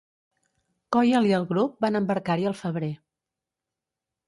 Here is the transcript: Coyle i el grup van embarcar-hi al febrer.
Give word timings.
Coyle 0.97 1.21
i 1.33 1.35
el 1.41 1.45
grup 1.51 1.77
van 1.87 2.01
embarcar-hi 2.01 2.51
al 2.53 2.59
febrer. 2.65 2.91